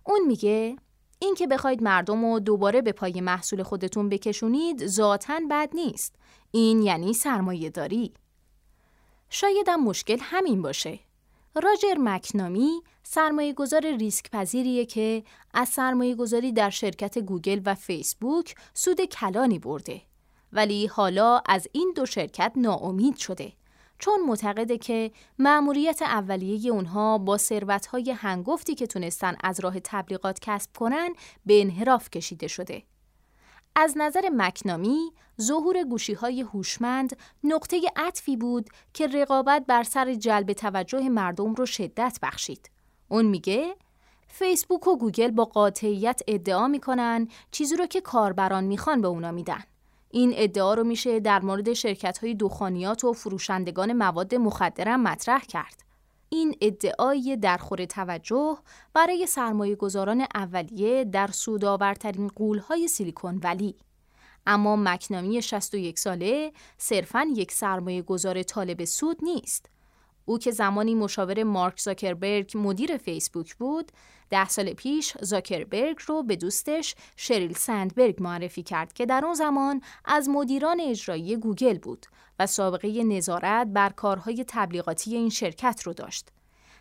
[0.04, 0.76] اون میگه
[1.20, 6.16] اینکه بخواید مردم رو دوباره به پای محصول خودتون بکشونید ذاتا بد نیست.
[6.52, 8.14] این یعنی سرمایه داری.
[9.30, 11.00] شاید هم مشکل همین باشه.
[11.64, 18.56] راجر مکنامی سرمایه گذار ریسک پذیریه که از سرمایه گذاری در شرکت گوگل و فیسبوک
[18.74, 20.02] سود کلانی برده.
[20.54, 23.54] ولی حالا از این دو شرکت ناامید شده
[24.00, 30.78] چون معتقده که مأموریت اولیه اونها با ثروت‌های هنگفتی که تونستن از راه تبلیغات کسب
[30.78, 31.14] کنن
[31.46, 32.84] به انحراف کشیده شده.
[33.76, 35.12] از نظر مکنامی،
[35.42, 41.66] ظهور گوشی های هوشمند نقطه عطفی بود که رقابت بر سر جلب توجه مردم رو
[41.66, 42.70] شدت بخشید.
[43.08, 43.76] اون میگه
[44.28, 49.64] فیسبوک و گوگل با قاطعیت ادعا می‌کنن چیزی رو که کاربران می‌خوان به اونا میدن.
[50.12, 55.84] این ادعا رو میشه در مورد شرکت های دخانیات و فروشندگان مواد مخدرم مطرح کرد.
[56.30, 58.58] این ادعای درخور توجه
[58.94, 63.76] برای سرمایه گذاران اولیه در سودآورترین قولهای سیلیکون ولی.
[64.48, 69.75] اما مکنامی 61 ساله صرفاً یک سرمایه گذار طالب سود نیست.
[70.26, 73.92] او که زمانی مشاور مارک زاکربرگ مدیر فیسبوک بود،
[74.30, 79.82] ده سال پیش زاکربرگ رو به دوستش شریل سندبرگ معرفی کرد که در اون زمان
[80.06, 82.06] از مدیران اجرایی گوگل بود
[82.40, 86.30] و سابقه نظارت بر کارهای تبلیغاتی این شرکت رو داشت.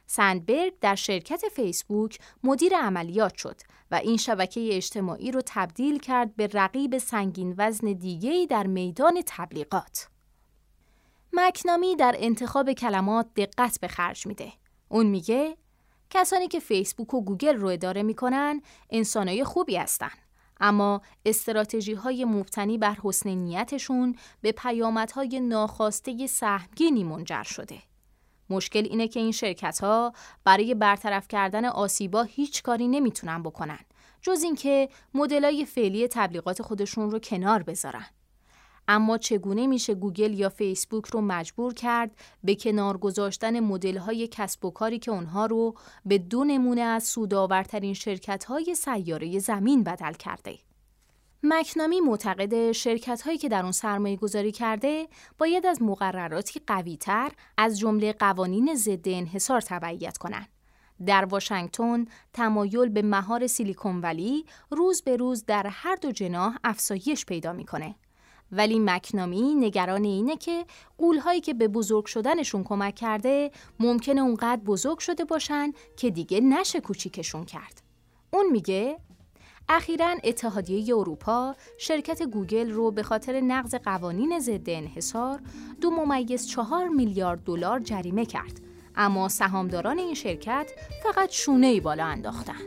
[0.07, 6.48] سندبرگ در شرکت فیسبوک مدیر عملیات شد و این شبکه اجتماعی رو تبدیل کرد به
[6.52, 10.09] رقیب سنگین وزن دیگه‌ای در میدان تبلیغات.
[11.35, 14.53] مکنامی در انتخاب کلمات دقت به خرج میده.
[14.88, 15.57] اون میگه
[16.11, 20.11] کسانی که فیسبوک و گوگل رو اداره می‌کنن انسانای خوبی هستن.
[20.61, 27.79] اما استراتژی های مبتنی بر حسن نیتشون به پیامدهای ناخواسته سهمگینی منجر شده.
[28.51, 30.12] مشکل اینه که این شرکت ها
[30.44, 33.79] برای برطرف کردن آسیبا هیچ کاری نمی‌تونن بکنن
[34.23, 38.07] جز اینکه مدلای فعلی تبلیغات خودشون رو کنار بذارن.
[38.88, 42.11] اما چگونه میشه گوگل یا فیسبوک رو مجبور کرد
[42.44, 45.75] به کنار گذاشتن مدل‌های کسب و کاری که اونها رو
[46.07, 50.59] به دو نمونه از سودآورترین شرکت‌های سیاره زمین بدل کرده؟
[51.42, 57.79] مکنامی معتقد شرکت هایی که در اون سرمایه گذاری کرده باید از مقرراتی قویتر از
[57.79, 60.49] جمله قوانین ضد انحصار تبعیت کنند.
[61.07, 67.27] در واشنگتن تمایل به مهار سیلیکون ولی روز به روز در هر دو جناح افزایش
[67.27, 67.94] پیدا می‌کنه.
[68.52, 70.64] ولی مکنامی نگران اینه که
[70.98, 76.80] قولهایی که به بزرگ شدنشون کمک کرده ممکنه اونقدر بزرگ شده باشن که دیگه نشه
[76.80, 77.83] کوچیکشون کرد.
[78.30, 78.98] اون میگه
[79.68, 85.40] اخیرا اتحادیه اروپا شرکت گوگل رو به خاطر نقض قوانین ضد انحصار
[85.80, 88.61] دو ممیز چهار میلیارد دلار جریمه کرد
[88.96, 90.70] اما سهامداران این شرکت
[91.02, 92.61] فقط شونه ای بالا انداختن.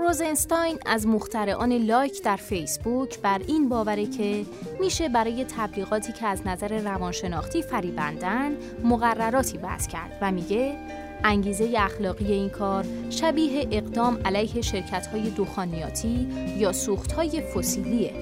[0.00, 4.44] روزنستاین از مخترعان لایک در فیسبوک بر این باوره که
[4.80, 10.76] میشه برای تبلیغاتی که از نظر روانشناختی فریبندن مقرراتی وضع کرد و میگه
[11.24, 18.12] انگیزه اخلاقی این کار شبیه اقدام علیه شرکت های دخانیاتی یا سوخت های فسیلیه.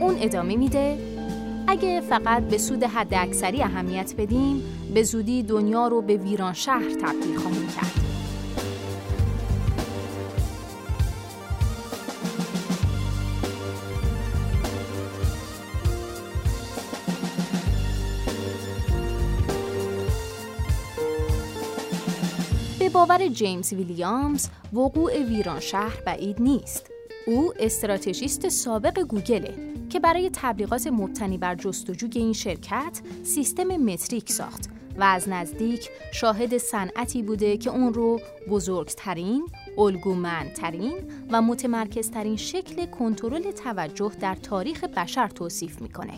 [0.00, 0.98] اون ادامه میده
[1.68, 4.62] اگه فقط به سود حد اکثری اهمیت بدیم
[4.94, 8.19] به زودی دنیا رو به ویران شهر تبدیل خواهیم کرد.
[22.92, 26.90] باور جیمز ویلیامز وقوع ویران شهر بعید نیست.
[27.26, 29.54] او استراتژیست سابق گوگله
[29.90, 36.58] که برای تبلیغات مبتنی بر جستجوی این شرکت سیستم متریک ساخت و از نزدیک شاهد
[36.58, 39.46] صنعتی بوده که اون رو بزرگترین،
[39.78, 40.94] الگومندترین
[41.30, 46.14] و متمرکزترین شکل کنترل توجه در تاریخ بشر توصیف می‌کنه.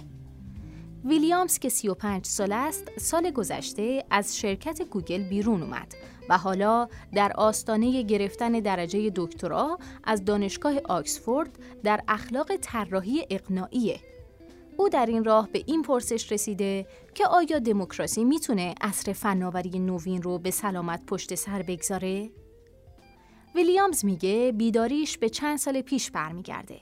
[1.05, 5.95] ویلیامز که 35 سال است، سال گذشته از شرکت گوگل بیرون اومد
[6.29, 14.01] و حالا در آستانه گرفتن درجه دکترا از دانشگاه آکسفورد در اخلاق طراحی اقناعیه.
[14.77, 20.23] او در این راه به این پرسش رسیده که آیا دموکراسی می‌تونه اصر فناوری نوین
[20.23, 22.31] رو به سلامت پشت سر بگذاره؟
[23.55, 26.81] ویلیامز میگه بیداریش به چند سال پیش برمیگرده.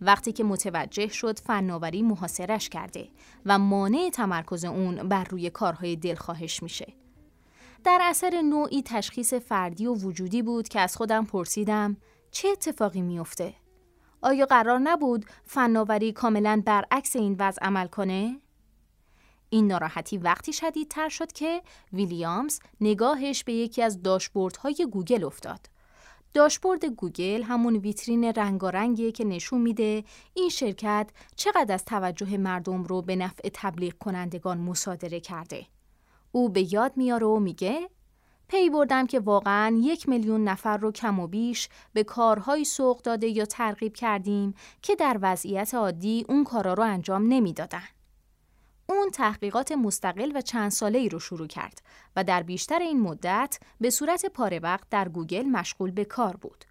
[0.00, 3.08] وقتی که متوجه شد فناوری محاصرش کرده
[3.46, 6.92] و مانع تمرکز اون بر روی کارهای دلخواهش میشه.
[7.86, 11.96] در اثر نوعی تشخیص فردی و وجودی بود که از خودم پرسیدم
[12.30, 13.54] چه اتفاقی میافته؟
[14.22, 18.40] آیا قرار نبود فناوری کاملا برعکس این وضع عمل کنه؟
[19.50, 25.60] این ناراحتی وقتی شدیدتر شد که ویلیامز نگاهش به یکی از داشبوردهای گوگل افتاد.
[26.34, 33.02] داشبورد گوگل همون ویترین رنگارنگیه که نشون میده این شرکت چقدر از توجه مردم رو
[33.02, 35.66] به نفع تبلیغ کنندگان مصادره کرده.
[36.36, 37.90] او به یاد میاره و میگه
[38.48, 43.28] پی بردم که واقعا یک میلیون نفر رو کم و بیش به کارهایی سوق داده
[43.28, 47.82] یا ترغیب کردیم که در وضعیت عادی اون کارا رو انجام نمی‌دادن.
[48.86, 51.82] اون تحقیقات مستقل و چند ساله ای رو شروع کرد
[52.16, 56.64] و در بیشتر این مدت به صورت پاره وقت در گوگل مشغول به کار بود.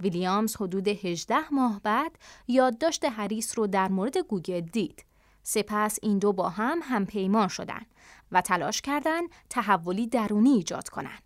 [0.00, 2.12] ویلیامز حدود 18 ماه بعد
[2.48, 5.04] یادداشت هریس رو در مورد گوگل دید.
[5.42, 7.86] سپس این دو با هم همپیمان شدند
[8.32, 11.22] و تلاش کردند تحولی درونی ایجاد کنند.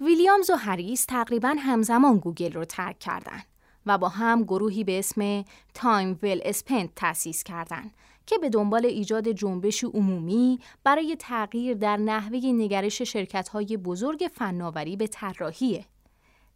[0.00, 3.44] ویلیامز و هریس تقریبا همزمان گوگل رو ترک کردند
[3.86, 7.94] و با هم گروهی به اسم Time Well Spent تأسیس کردند
[8.26, 15.06] که به دنبال ایجاد جنبش عمومی برای تغییر در نحوه نگرش شرکت‌های بزرگ فناوری به
[15.06, 15.84] طراحیه.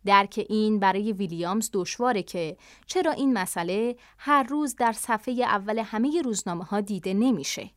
[0.04, 6.22] درک این برای ویلیامز دشواره که چرا این مسئله هر روز در صفحه اول همه
[6.22, 7.70] روزنامه ها دیده نمیشه.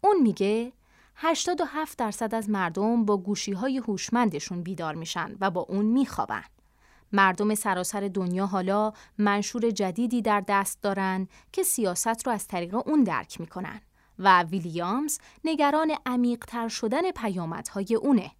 [0.00, 0.72] اون میگه
[1.16, 6.44] 87 درصد از مردم با گوشی های هوشمندشون بیدار میشن و با اون میخوابن.
[7.12, 13.04] مردم سراسر دنیا حالا منشور جدیدی در دست دارن که سیاست رو از طریق اون
[13.04, 13.80] درک می‌کنن
[14.18, 18.30] و ویلیامز نگران عمیقتر شدن پیامدهای اونه.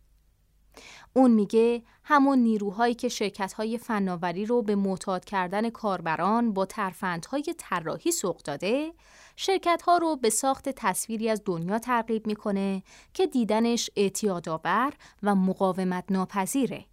[1.16, 8.12] اون میگه همون نیروهایی که شرکت‌های فناوری رو به معتاد کردن کاربران با ترفندهای طراحی
[8.12, 8.92] سوق داده،
[9.36, 12.82] شرکت‌ها رو به ساخت تصویری از دنیا ترغیب می‌کنه
[13.14, 14.92] که دیدنش اعتیادآور
[15.22, 16.84] و مقاومت ناپذیره.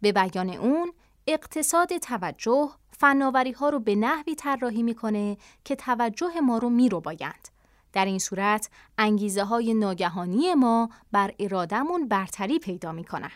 [0.00, 0.92] به بیان اون،
[1.26, 7.48] اقتصاد توجه فناوری ها رو به نحوی طراحی می‌کنه که توجه ما رو میرو بایند.
[7.92, 13.30] در این صورت انگیزه های ناگهانی ما بر ارادمون برتری پیدا می‌کنن.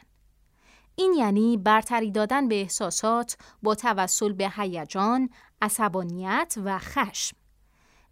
[0.96, 5.30] این یعنی برتری دادن به احساسات با توسل به هیجان،
[5.62, 7.36] عصبانیت و خشم.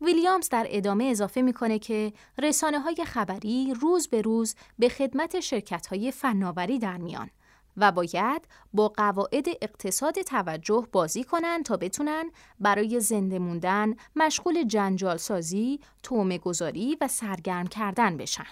[0.00, 5.86] ویلیامز در ادامه اضافه می‌کنه که رسانه های خبری روز به روز به خدمت شرکت
[5.86, 7.30] های فناوری در میان
[7.76, 15.16] و باید با قواعد اقتصاد توجه بازی کنند تا بتونن برای زنده موندن مشغول جنجال
[15.16, 18.46] سازی، تومه گذاری و سرگرم کردن بشن.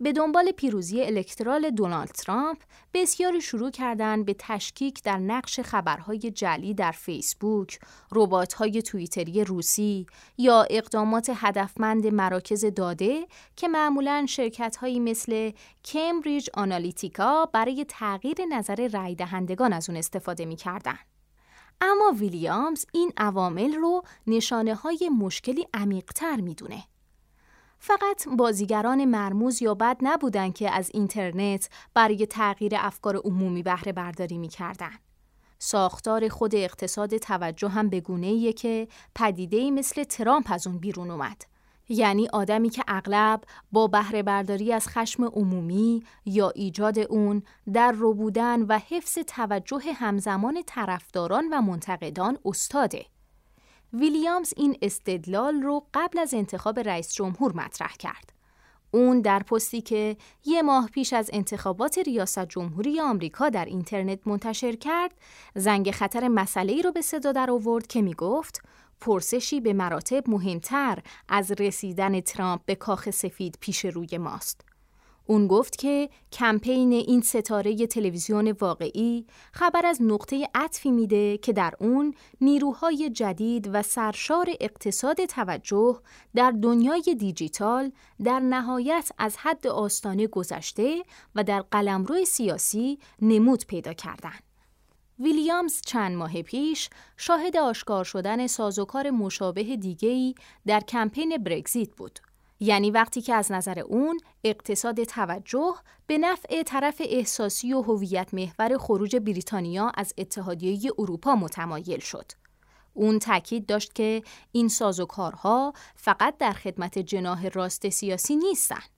[0.00, 2.58] به دنبال پیروزی الکترال دونالد ترامپ
[2.94, 7.78] بسیاری شروع کردند به تشکیک در نقش خبرهای جلی در فیسبوک،
[8.12, 10.06] ربات‌های توییتری روسی
[10.38, 13.26] یا اقدامات هدفمند مراکز داده
[13.56, 15.52] که معمولاً شرکت‌هایی مثل
[15.84, 20.98] کمبریج آنالیتیکا برای تغییر نظر رای دهندگان از اون استفاده می‌کردند.
[21.80, 26.84] اما ویلیامز این عوامل رو نشانه های مشکلی عمیقتر می‌دونه.
[27.86, 34.38] فقط بازیگران مرموز یا بد نبودن که از اینترنت برای تغییر افکار عمومی بهره برداری
[34.38, 34.98] می‌کردن.
[35.58, 41.42] ساختار خود اقتصاد توجه هم بگونه که پدیده مثل ترامپ از اون بیرون اومد.
[41.88, 43.40] یعنی آدمی که اغلب
[43.72, 49.92] با بهره برداری از خشم عمومی یا ایجاد اون در رو بودن و حفظ توجه
[49.94, 53.06] همزمان طرفداران و منتقدان استاده.
[53.92, 58.32] ویلیامز این استدلال رو قبل از انتخاب رئیس جمهور مطرح کرد.
[58.90, 64.76] اون در پستی که یه ماه پیش از انتخابات ریاست جمهوری آمریکا در اینترنت منتشر
[64.76, 65.14] کرد،
[65.54, 68.62] زنگ خطر مسئله رو به صدا در آورد که می گفت
[69.00, 74.75] پرسشی به مراتب مهمتر از رسیدن ترامپ به کاخ سفید پیش روی ماست.
[75.26, 81.74] اون گفت که کمپین این ستاره تلویزیون واقعی خبر از نقطه عطفی میده که در
[81.80, 86.00] اون نیروهای جدید و سرشار اقتصاد توجه
[86.34, 87.92] در دنیای دیجیتال
[88.24, 91.02] در نهایت از حد آستانه گذشته
[91.34, 94.42] و در قلمرو سیاسی نمود پیدا کردند.
[95.18, 100.34] ویلیامز چند ماه پیش شاهد آشکار شدن سازوکار مشابه دیگه‌ای
[100.66, 102.18] در کمپین برگزیت بود.
[102.60, 105.74] یعنی وقتی که از نظر اون اقتصاد توجه
[106.06, 112.32] به نفع طرف احساسی و هویت محور خروج بریتانیا از اتحادیه اروپا متمایل شد.
[112.94, 118.96] اون تاکید داشت که این سازوکارها فقط در خدمت جناح راست سیاسی نیستند.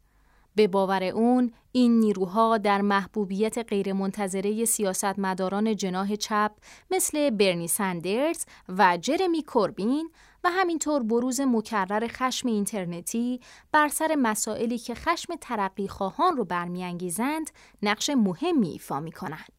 [0.55, 6.53] به باور اون این نیروها در محبوبیت غیرمنتظره سیاستمداران جناح چپ
[6.91, 10.11] مثل برنی سندرز و جرمی کوربین
[10.45, 13.41] و همینطور بروز مکرر خشم اینترنتی
[13.73, 17.51] بر سر مسائلی که خشم ترقی خواهان رو برمیانگیزند
[17.83, 19.53] نقش مهمی ایفا می‌کنند.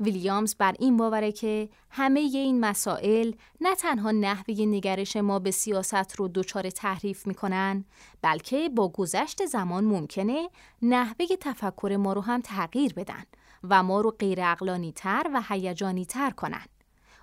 [0.00, 6.16] ویلیامز بر این باوره که همه این مسائل نه تنها نحوه نگرش ما به سیاست
[6.16, 7.84] رو دچار تحریف می‌کنن
[8.22, 10.48] بلکه با گذشت زمان ممکنه
[10.82, 13.24] نحوه تفکر ما رو هم تغییر بدن
[13.70, 14.54] و ما رو غیر
[14.94, 16.66] تر و هیجانی تر کنن.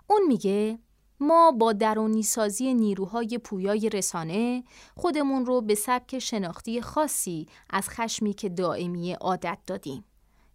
[0.07, 0.79] اون میگه
[1.21, 4.63] ما با درونی سازی نیروهای پویای رسانه
[4.95, 10.03] خودمون رو به سبک شناختی خاصی از خشمی که دائمی عادت دادیم.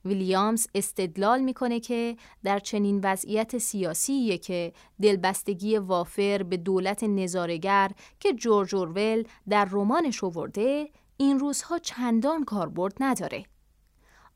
[0.04, 7.90] ویلیامز استدلال می‌کنه که در چنین وضعیت سیاسیه که دلبستگی وافر به دولت نظارگر
[8.20, 13.44] که جورج اورول در رمانش آورده این روزها چندان کاربرد نداره.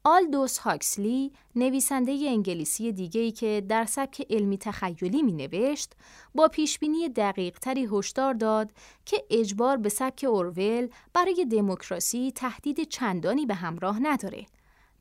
[0.04, 5.92] آلدوس هاکسلی نویسنده انگلیسی دیگه‌ای که در سبک علمی تخیلی می نوشت
[6.34, 8.70] با پیشبینی دقیق تری هشدار داد
[9.04, 14.46] که اجبار به سبک اورول برای دموکراسی تهدید چندانی به همراه نداره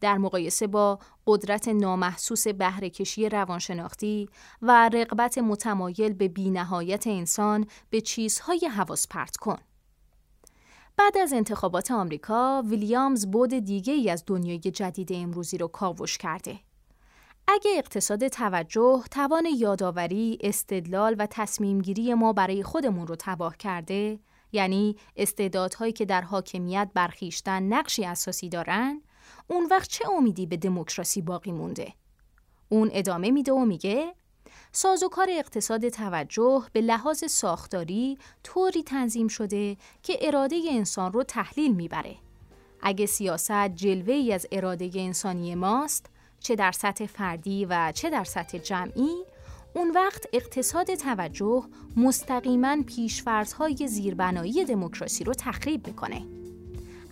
[0.02, 4.30] در مقایسه با قدرت نامحسوس بهرهکشی روانشناختی
[4.62, 9.58] و رغبت متمایل به بینهایت انسان به چیزهای حواس پرت کن.
[11.00, 16.60] بعد از انتخابات آمریکا، ویلیامز بود دیگه ای از دنیای جدید امروزی رو کاوش کرده.
[17.48, 24.20] اگه اقتصاد توجه توان یادآوری، استدلال و تصمیمگیری ما برای خودمون رو تباه کرده،
[24.52, 29.02] یعنی استعدادهایی که در حاکمیت برخیشتن نقشی اساسی دارن،
[29.48, 31.94] اون وقت چه امیدی به دموکراسی باقی مونده؟
[32.70, 34.16] اون ادامه میده و میگه
[34.72, 42.16] سازوکار اقتصاد توجه به لحاظ ساختاری طوری تنظیم شده که اراده انسان رو تحلیل می‌بره
[42.82, 46.06] اگه سیاست جلوه ای از اراده انسانی ماست
[46.40, 49.24] چه در سطح فردی و چه در سطح جمعی
[49.76, 51.64] اون وقت اقتصاد توجه
[51.98, 56.39] مستقیما پیشفرزهای زیربنایی دموکراسی رو تخریب می‌کنه.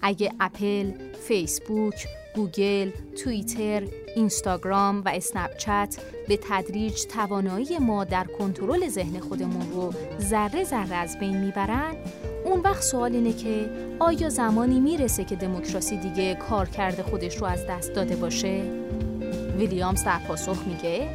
[0.02, 0.91] اگه اپل،
[1.28, 2.89] فیسبوک، گوگل،
[3.24, 3.84] توییتر،
[4.16, 11.20] اینستاگرام و اسنپچت به تدریج توانایی ما در کنترل ذهن خودمون رو ذره ذره از
[11.20, 11.95] بین می‌برن
[12.45, 13.70] اون وقت سوال اینه که
[14.00, 18.62] آیا زمانی می‌رسه که دموکراسی دیگه کار کرده خودش رو از دست داده باشه؟
[19.58, 21.10] ویلیامز در پاسخ میگه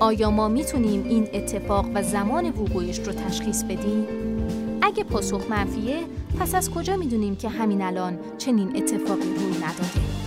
[0.00, 4.27] آیا ما می‌تونیم این اتفاق و زمان وقوعش رو تشخیص بدیم؟
[4.88, 6.00] اگه پاسخ منفیه
[6.40, 10.17] پس از کجا می‌دونیم که همین الان چنین اتفاقی روی نداده؟